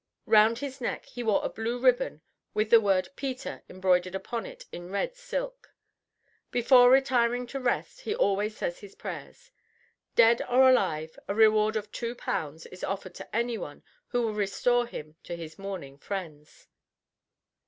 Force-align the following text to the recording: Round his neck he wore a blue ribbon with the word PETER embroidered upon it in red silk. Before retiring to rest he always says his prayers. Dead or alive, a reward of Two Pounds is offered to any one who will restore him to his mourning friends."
Round 0.25 0.57
his 0.57 0.81
neck 0.81 1.05
he 1.05 1.21
wore 1.21 1.45
a 1.45 1.49
blue 1.49 1.77
ribbon 1.77 2.21
with 2.55 2.71
the 2.71 2.81
word 2.81 3.09
PETER 3.15 3.61
embroidered 3.69 4.15
upon 4.15 4.47
it 4.47 4.65
in 4.71 4.89
red 4.89 5.15
silk. 5.15 5.75
Before 6.49 6.89
retiring 6.89 7.45
to 7.45 7.59
rest 7.59 7.99
he 8.01 8.15
always 8.15 8.57
says 8.57 8.79
his 8.79 8.95
prayers. 8.95 9.51
Dead 10.15 10.41
or 10.49 10.67
alive, 10.67 11.19
a 11.27 11.35
reward 11.35 11.75
of 11.75 11.91
Two 11.91 12.15
Pounds 12.15 12.65
is 12.65 12.83
offered 12.83 13.13
to 13.13 13.35
any 13.35 13.59
one 13.59 13.83
who 14.07 14.23
will 14.23 14.33
restore 14.33 14.87
him 14.87 15.17
to 15.21 15.35
his 15.35 15.59
mourning 15.59 15.99
friends." 15.99 16.65